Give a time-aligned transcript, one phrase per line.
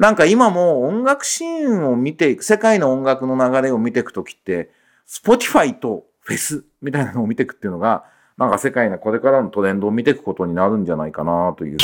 [0.00, 4.70] なんか今も音楽シーンを見ていく、世界の音楽の流れを見ていくときって、
[5.06, 8.04] Spotify とフェスみたいなのを見ていくっていうのが、
[8.38, 11.76] なんか世界のこれからのトレンドを見ていくことになるんじゃないかなという。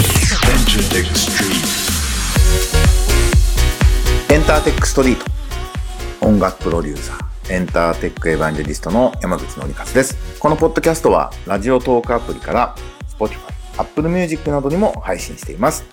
[4.33, 6.27] エンターテックストリート。
[6.27, 10.17] 音楽プロデューサー、エンターテックエヴァンジェリストの山口のりかつです。
[10.41, 12.75] このポッドキャストは、ラジオトークアプリから
[13.19, 13.41] Spotify、
[13.77, 15.85] Apple Music などにも配信しています。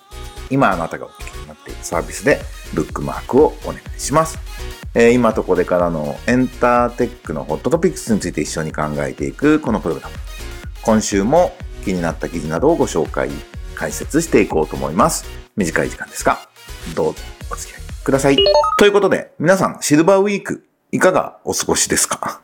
[0.48, 2.40] 今あなたがお聞きっているサービスで、
[2.74, 4.38] ブックマークをお願いします。
[4.94, 10.14] えー、今とこれからのエンターテックのホットトピックスについて一緒に考えていくこのプログラム。
[10.82, 13.30] 今週も気になった記事などをご紹介、
[13.74, 15.24] 解説していこうと思います。
[15.56, 16.38] 短い時間ですが、
[16.94, 17.20] どうぞ
[17.50, 18.36] お付き合いください。
[18.78, 22.40] ということで、皆さん、シルバーウィーク、いかがお過ごしですか？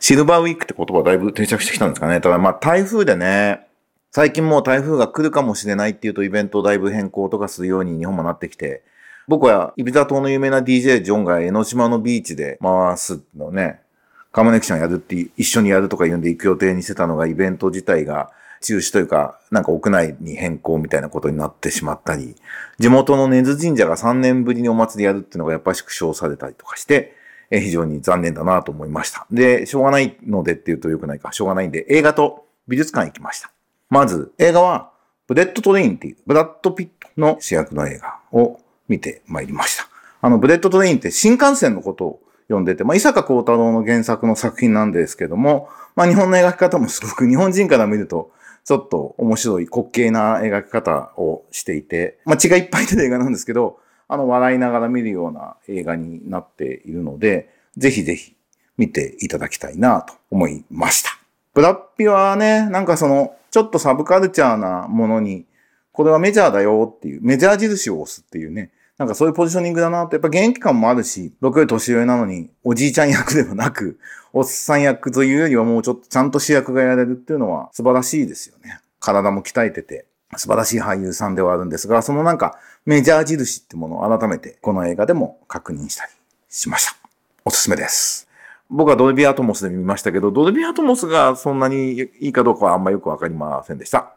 [0.00, 2.20] シルバーウィークって言葉だいぶ定着してきたんですかね。
[2.20, 3.68] ただまあ台風でね、
[4.14, 8.82] 最近もう台風が来るかもしれないっていうとイベントをだいぶ変更とかするように日本もなってきて、
[9.26, 13.80] 僕はイビザ島の有名な DJ ジョンが江ノ島のビーチで回すのね、
[14.30, 22.36] カムネクションやるって一緒にやるとか言うんで行く予定にしてたのがイベント自体が中止というか、なんか屋内に変更みたいなことになってしまったり、
[22.78, 27.16] 地元の根津神社が3年ぶりにお祭りやるっていうのがやっぱり縮小されたりとかして、
[27.50, 29.26] え非常に残念だなと思いました。
[29.30, 33.50] で、しょうがないのでって言うと良くないか、しょうがないんで映画と美術館行きました。
[33.92, 34.90] まず、映画は、
[35.26, 39.86] Bullet Train っていう、ブラッド・ピットの主役の映画を見てまいりました。
[40.22, 48.32] あの、 Bullet Train って新幹線のことを呼んでて、まあ、伊坂幸太郎の原作の作品なんですけども、まあ、日本の描き方もすごく日本人から見ると、
[48.64, 58.34] ちょっと面白い滑稽な描き方をしていて、まあ、血がいっぱい出る映画なんですけど、あの、笑いながら見るような映画になっているので、ぜひぜひ
[58.78, 61.21] 見ていただきたいなと思いました。
[61.54, 65.44] ブラッピはね、なんかその、ちょっとサブカルチャーなものに、
[65.92, 73.98] これはメジャーだよっていう、メジャー印を押すっていうね、なんかそういうポジショニングだなって、やっぱ元気感もあるし、僕より年上なのに、おじいちゃん役ではなく、
[74.32, 78.80] おっさん役というよりはもうちょっとちゃんと主役がやれるっていうのは素晴らしいですよね。
[79.00, 80.06] 体も鍛えてて、
[80.36, 86.12] 素晴らしい俳優さんではあるんですが、そのなんかメジャー印ってものを改めてこの映画でも確認したり
[86.48, 86.96] しました。
[87.44, 88.31] おすすめです。
[88.72, 94.14] 僕はドルビーアトモスで見ましたけど、ドルビーアトモスがそんなにいいかどうかはあんまよくわかりませんでした。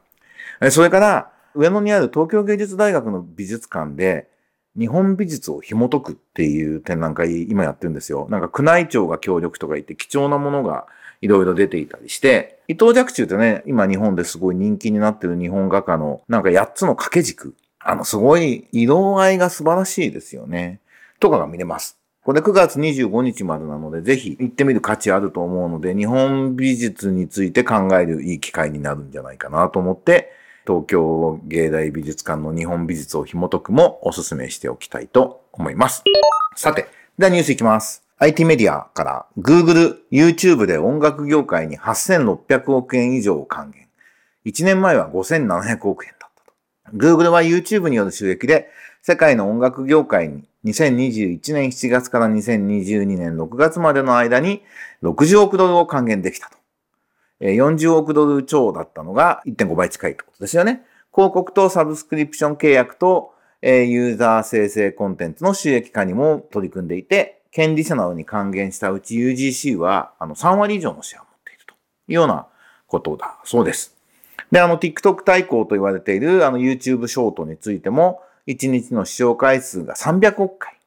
[0.71, 4.29] それから、上野にある東京芸術大学の美術館で、
[4.77, 8.27] 日本美術を紐解くっていう展覧会今やってるんですよ。
[8.29, 10.85] なんか宮内庁が協力とか言って貴重なものが
[11.21, 17.55] いろいろ出ていたりして、伊藤若冲ってね、今日本ですごい人気になってる日本画家のなんか8つの掛け軸。
[17.79, 20.79] あの、すごい色合いが素晴らしいですよね。
[21.19, 21.99] とかが見れます。
[22.25, 30.31] これ9月25日までなので、ぜひ行ってみる価値あると思うので、日本美術について考えるいい機会になるんじゃないかなと思って、
[30.65, 36.03] 東京芸大美術館の日本美術を紐解くもお勧めしておきたいと思います。
[36.55, 36.87] さて、
[37.19, 38.01] ではニュースいきます。
[38.17, 43.85] IT メディアから Google、YouTube で音楽業界に8600億円以上を還元。
[44.45, 46.97] 1年前は5700億円だったと。
[46.97, 48.71] Google は YouTube による収益で
[49.07, 54.63] 世界の音楽業界に2021年7月から2022年6月までの間に
[55.03, 56.57] 60億ドルを還元できたと。
[57.39, 60.81] 40億ドル超だったのが1.5倍近いってことですよね。
[61.13, 71.77] 広告とサブスクリプション契約とユーザー生成コンテンツの収益化にも取り組んでいて、権利者などに還元したうち UGC はあの3割以上のシェアを持っているとい
[72.07, 72.47] うような
[72.87, 73.95] ことだそうです。
[74.51, 80.77] で、あの TikTok 対抗と言われているあの YouTube ショートについても1日の視聴回数が300億回、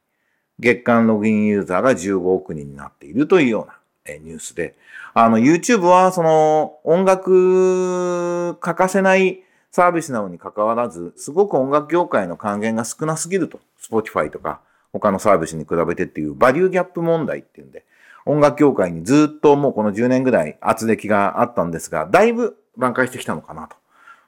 [0.59, 4.75] 月間ログインユーザーが15億人になっているというようなニュースで、
[5.13, 13.59] あの、YouTube は、その、音楽欠かせないサービスなのに関わらず、すごく音楽業界の還元が少なすぎると。
[13.81, 14.61] Spotify とか、
[14.93, 17.85] 他のサービスに比べてっていうバリューギャップ問題っていうんで、
[18.25, 23.75] 音楽業界にずっともうこの10年ぐらい圧力があったんですが、だいぶ挽回してきたのかなと。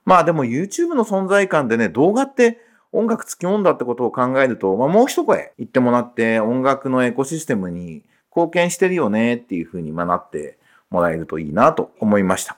[0.06, 2.60] まあでも YouTube の存在感でね、動画って
[2.92, 8.04] 音楽付きもんだってことを考えると、まあもう一声言ってもらって音楽のエコシステムに
[8.36, 10.58] 貢献してるよねっていうふうになって
[10.90, 12.58] もらえるといいなと思いました。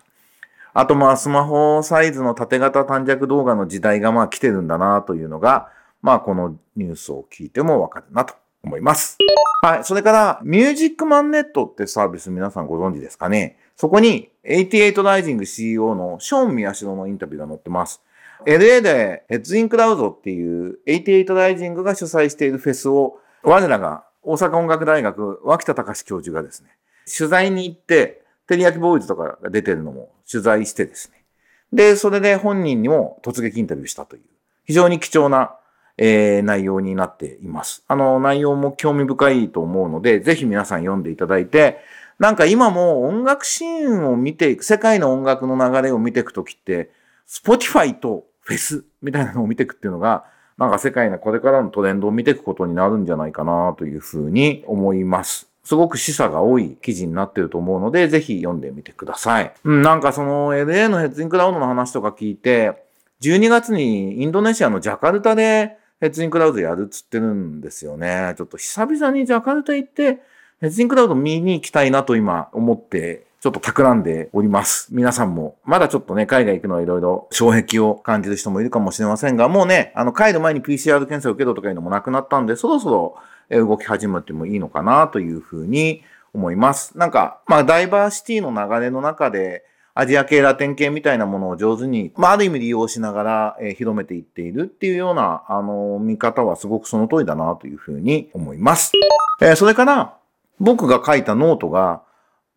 [0.73, 5.69] あとまあスマホサイズの縦型短尺動画の時代がまあ来てるんだなというのが、
[6.01, 9.17] まあこのニュースを聞いてもわかるなと思います。
[9.61, 9.83] はい。
[9.83, 13.57] それから、ミュージックマンネットってサービス皆さんご存知ですかね？
[13.75, 18.01] そこに88ライジング CEO のショーン・ミヤシロのインタビューが載ってます。
[18.45, 26.69] LA でヘッズインクラウドっていう88ライジングが主催しているフェスを我らが大阪音楽大学脇田隆教授がですね、
[27.17, 31.23] 取材に行って、テリヤキボーイズとかが出てるのも取材してですね。
[31.71, 34.23] で、それで本人にも突撃インタビューしたという、
[34.65, 35.55] 非常に貴重な
[35.97, 37.83] えー、内容になっています。
[37.87, 41.79] あの、内容も興味深いと思うので、ぜひ皆さん読んでいただいて、
[42.19, 46.91] なんか今も音楽シーンを見ていく、世界の音楽の流れを見ていくときって、
[47.27, 50.25] Spotify とフェスみたいなのを見ていくっていうのが、
[50.57, 55.49] なんか世界のこれからのトレンドを見ていくことになるんじゃないかなというふうに思います。
[55.63, 59.53] すごく示唆が多い記事になってると思うので、ぜひ読んでみてください。
[59.63, 62.83] うん、なんかその LA のヘッズインクラウドの話とか聞いて、
[63.21, 68.33] 12月にインドネシアのジャカルタでヘッズインクラウドやるっつってるんですよね。
[68.37, 70.19] ちょっと久々にジャカルタ行って、
[70.59, 74.87] ヘッズインクラウド見に行きたいなと今思ってちょっと企んでおります。
[74.91, 83.17] 皆さんも、まだちょっとね、海外行くのはいろいろ障壁を感じる人もいるかもしれませんが、もうね、あの、帰る前に PCR 検査を受けろとかいうのもなくなったんで、そろそろ
[83.49, 86.03] 動き始めてもいいのかなというふうに
[86.33, 86.97] 思います。
[86.97, 98.93] なんか、まあ、ダイバーシティの流れの中で、アジア系、ラテン系みたいなものを上手に、まあ、ある意味利用しながら、えー、広めていっているっていうような、あの、見方はすごくその通りだなというふうに思います。
[99.41, 100.15] えー、それから、
[100.61, 102.02] 僕が書いたノートが、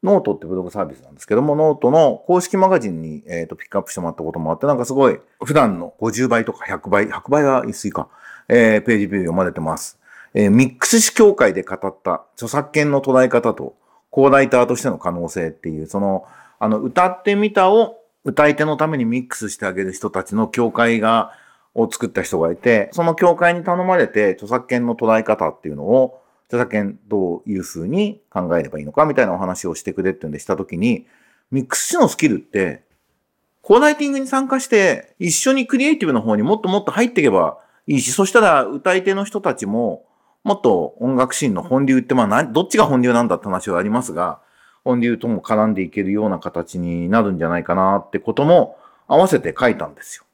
[0.07, 8.09] ノートってブログサービスなんですけども、ノートの公式マガジンに、えーと、ピックアップしてもらったこともあって、なんかすごい、普段の50倍とか100倍、100倍は言い過ぎか、
[8.49, 9.99] えー、ページビュー読まれてます。
[10.33, 13.75] えー、ミックス詞協会で語った著作権の捉え方と、
[14.11, 16.25] コーライターとしての可能性っていう、その、
[16.59, 21.33] あの、歌ってみたを歌い手のためにミックスしてあげる人たちの協会が、
[21.77, 31.07] を作った人がいて、その協会に頼まれて著作権の捉え方っていうのを、著作権どういうふうに考えればいいのかみたいなお話をしてくれってんでしたときに、
[31.51, 32.83] ミックスのスキルって、
[33.63, 40.05] コーライティングに参加して、一緒にクリエイティブの方にもっともっと入っていけばいいし、そしたら歌い手の人たちも、
[40.45, 44.41] もっと音楽シーンの本流って、まあどっちが本流なんだって話はありますが、
[44.85, 48.79] 本流とも絡んでいけるような形になるんじゃないかなってことも
[49.09, 50.25] 合わせて書いたんですよ。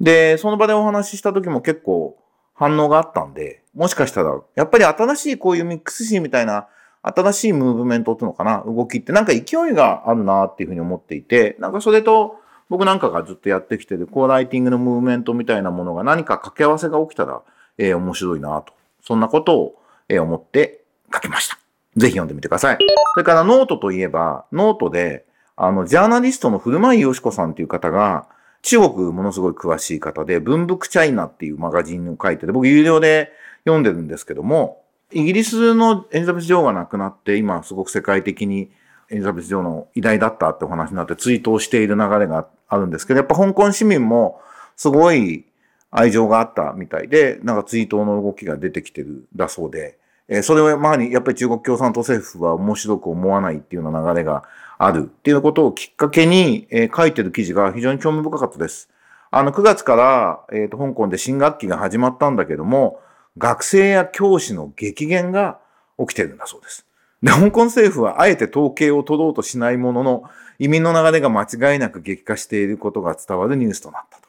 [0.00, 2.16] で、その場でお話しした時も結構
[2.54, 6.66] 反応があったんで、もしかしたら、やっぱり新しいこういうミックスシーンみたいな、
[7.00, 9.42] 新しいムーブメントっていうのかな、動きってなんか勢い
[9.72, 17.40] があるなっていうふうに思っていて、なんかそれと、僕なんかがずっとやってきてるコーライティングのムーブメントみたいなものが何か掛け合わせが起きたら、
[17.78, 18.74] えー、面白いなと。
[19.00, 20.82] そんなことを、えー、思って
[21.14, 21.56] 書きました。
[21.96, 22.78] ぜひ読んでみてください。
[23.14, 25.24] それからノートといえば、ノートで、
[25.54, 28.26] あの、ジャーナリストのふるまいよしこさんっていう方が、
[28.62, 33.32] 中国ものすごい詳しい方で、ぶんぶくちゃいなっていうマガジンを書いてて、僕有料で
[33.64, 38.70] 読んでるんですけども、イギリスのエリザベス女王が亡くなって、今すごく世界的に
[39.10, 44.40] エリザベス女王の偉大だったってお話になってツイートをしている流れがあるんですけど、やっぱ香港市民も
[44.76, 45.46] すごい
[45.90, 54.44] 愛情があったみたいで、なんかツイートの動きが出てきてるだそうで、えー、それをまあにやっぱり中国共産党政府は面白く思わないっていうような流れが
[54.76, 58.90] あるっていうことをきっかけに、えー、書いてる記事が非常に興味深かったです。
[59.30, 63.00] あの9月から、えーと、香港で新学期が始まったんだけども、
[63.38, 65.60] 学生や教師の激減が
[65.98, 66.86] 起きているんだそうです。
[67.22, 70.24] で、香港政府はあえて統計を取ろうとしないものの、
[70.58, 74.28] 移民の流れが間違いなく激化していることが伝わるニュースとなったと。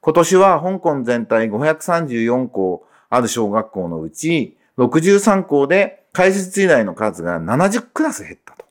[0.00, 8.64] 今年は香港全体534校ある小学校のうち、63校で開設以来の数が70クラス減ったと。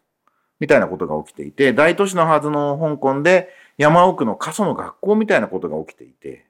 [0.60, 6.45] みたいなことが起きていて、大都市のはずの香港で山奥の過疎の学校みたいなことが起きていて、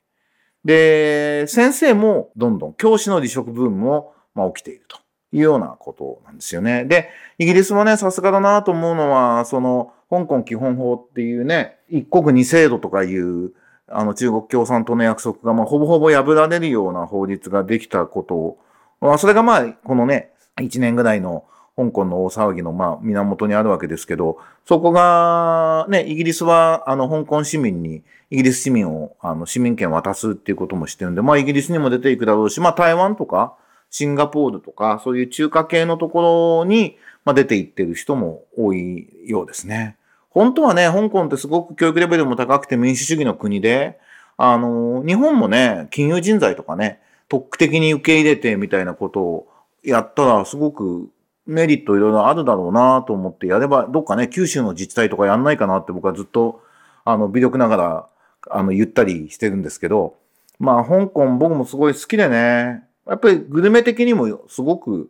[0.65, 4.97] で、先生もどんどん教師の離職ブームも、まあ、起きていると
[5.31, 6.85] いうようなことなんですよね。
[6.85, 13.51] で、イギリスもね、さすがだなと思うのは、その、香港基本法っていうね、一国二制度とかいう、
[13.91, 18.59] あの中国共産党の約束が、まあ、ほぼほぼ破られるような法律ができたことを、
[19.01, 20.31] まあ、それがまあ、このね、
[20.61, 21.45] 一年ぐらいの
[21.79, 33.55] 香港の大騒ぎの、まあ、源にあるわけですけど、そこが、ね、イギリスは、あの、香港市民に、イギリス市民を、あの、市民権渡すっていうこともしてるんで、まあ、イギリスにも出ていくだろうし、まあ、台湾とか、
[33.89, 39.95] シンガポールとか、そういう中華系のところに、まあ、出ていってる人も多いようですね。
[40.29, 43.99] 本当はね、香港ってすごく教育レベルも高くて民主主義の国で、
[44.37, 49.47] あの、日本もね、金融人材とかね、特区的に受け入れてみたいなことを
[49.83, 51.09] やったら、すごく
[51.49, 56.61] メリットいろいろあるだろうなと思ってやれば、どっかね、九州の自治体とかやんないかなって僕はずっと、
[57.05, 58.09] あの、微力ながら、
[58.51, 60.15] あの、言ったりしてるんですけど、
[60.59, 65.09] まあ、香港僕もすごい好きでね、やっぱりグルメ的にもすごく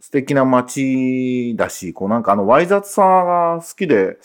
[0.00, 4.16] 素敵な街だし、こうなんかあの、ワイザツさが好きで、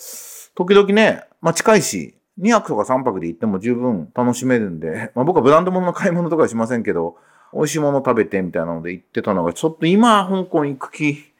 [0.54, 7.16] 時々ね、まあ近いし、2泊とか3泊で行っても十分楽しめるんで、まあ僕はブランド物の買い物とかはしませんけど、
[7.52, 11.33] 美味しいもの食べてみたいなので行ってたのが、ちょっと今香港行く気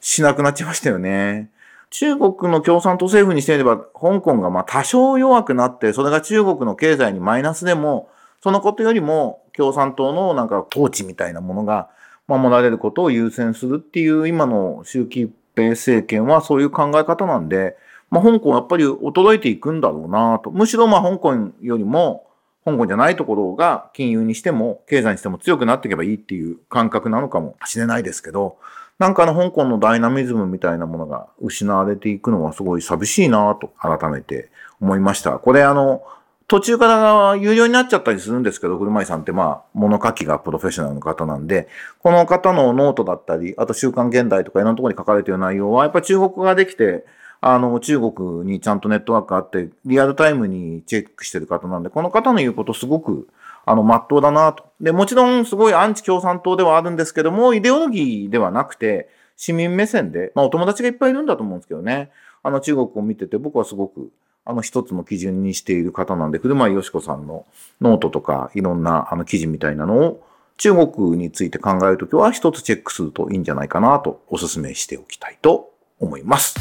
[0.00, 1.50] しなくなっちゃいましたよね。
[1.90, 8.10] 中国の共産党政府にしていれば、香港がまあ多少弱くなって、それが中国の経済にマイナスでも、
[8.42, 11.88] そのことよりも共産党のなんか統治みたいなものが
[12.28, 17.76] 守られることを優先するっていう今の習近平政権はそういう考え方なんで、
[18.10, 20.50] まあ、香港やっぱり衰えていくんだろうなと。
[20.50, 22.26] むしろまあ香港よりも
[22.64, 28.58] 香港じゃないところが金融にしても経済にしても強くなっていけばいいっていう感覚なのかもしれないですけど、
[28.98, 34.50] なんかあの香港のダイナミズムみたいなものが失われていくのはすごい寂しいなと改めて
[34.80, 35.38] 思いました。
[35.38, 36.02] これあの、
[36.48, 41.68] 途中から有料になっちゃったりするんですけど、ふるまいさんってまあ、物書きがプロフェッショナルの方なんで、
[42.02, 47.04] この方のノートだったり、あと週刊現代とかいろんなところに書かれている内容は、やっぱり中国語ができて、
[47.40, 53.28] あの、中国にちゃんとネットワークがあって、リアルタイムにチェックしてる方なんで、この方の言うことすごく、
[53.68, 54.64] あの、まっとうだなと。
[54.80, 62.10] で、もちろんすごいアンチ共産党ではあるんですけども、イデオロギーではなくて、市民目線で、まあお友達がいっぱいいるんだと思うんですけどね。
[62.42, 64.10] あの中国を見てて僕はすごく
[64.44, 67.44] あの一つの基準にしている方なんで、ふるまいよしこさんの
[67.80, 70.22] ノートとかいろんなあの記事みたいなのを
[70.56, 76.56] 中国について考えるときは一つチェックするといいんじゃないかなとお勧めしておきたいと思います。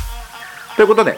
[0.76, 1.18] ということで、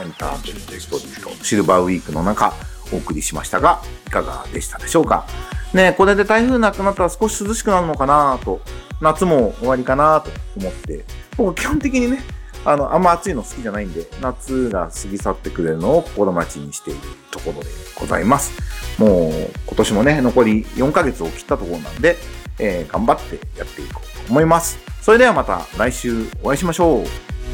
[0.00, 2.52] エンターテインメントリートシルバーウィークの中
[2.92, 5.26] お送りしましたが、いかがでしたでしょうか？
[5.74, 8.60] ねこれで台風なくなったら少し涼しくなるのかなと
[9.02, 11.04] 夏も終わりかなと思って、
[11.36, 12.20] 僕基本的にね、
[12.64, 17.00] あの、あんま暑いの好きじゃないんで、夏が過ぎ去ってくれるのを心待ちにしている
[17.30, 18.52] ところでございます。
[18.98, 19.30] もう、
[19.66, 22.16] 今年もね、残り4ヶ月を切ったところなんで、
[22.58, 24.78] えー、頑張ってやっていこうと思います。
[25.02, 27.04] それではまた来週お会いしましょう。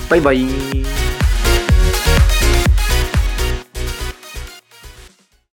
[0.09, 1.24] バイバイ。